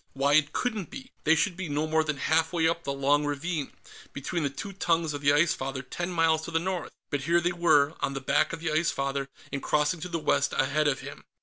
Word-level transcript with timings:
Why, 0.13 0.33
it 0.33 0.51
couldn't 0.51 0.89
be! 0.89 1.11
They 1.25 1.35
should 1.35 1.55
be 1.55 1.69
no 1.69 1.85
more 1.85 2.03
than 2.03 2.17
half 2.17 2.51
way 2.51 2.67
up 2.67 2.85
the 2.85 2.91
long 2.91 3.23
ravine, 3.23 3.71
between 4.13 4.41
the 4.41 4.49
two 4.49 4.73
tongues 4.73 5.13
of 5.13 5.21
the 5.21 5.31
Ice 5.31 5.53
Father, 5.53 5.83
ten 5.83 6.09
miles 6.09 6.41
to 6.45 6.49
the 6.49 6.57
north. 6.57 6.91
But 7.11 7.25
here 7.25 7.39
they 7.39 7.51
were, 7.53 7.93
on 7.99 8.15
the 8.15 8.19
back 8.21 8.51
of 8.51 8.61
the 8.61 8.71
Ice 8.71 8.89
Father 8.89 9.29
and 9.53 9.61
crossing 9.61 9.99
to 9.99 10.09
the 10.09 10.17
west 10.17 10.53
ahead 10.57 10.87
of 10.87 11.01
him. 11.01 11.23